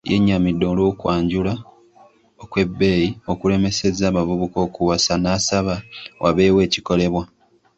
[0.11, 1.53] Yennyamidde olw'okwanjula
[2.43, 5.75] okwebbeyi okulemesezza abavubuka okuwasa n'asaba
[6.23, 7.23] wabeewo ekikolebwa.